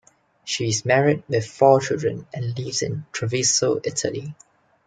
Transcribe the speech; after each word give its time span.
She 0.45 0.67
is 0.67 0.83
married 0.83 1.21
with 1.29 1.45
four 1.45 1.79
children 1.79 2.25
and 2.33 2.57
lives 2.57 2.81
in 2.81 3.05
Treviso, 3.11 3.81
Italy. 3.83 4.33